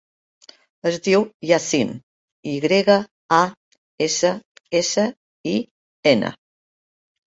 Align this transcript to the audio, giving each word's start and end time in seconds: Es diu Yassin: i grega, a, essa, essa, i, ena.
Es 0.91 0.95
diu 1.07 1.25
Yassin: 1.49 1.91
i 2.53 2.55
grega, 2.65 2.97
a, 3.43 3.45
essa, 4.09 4.35
essa, 4.85 5.09
i, 5.57 5.59
ena. 6.19 6.39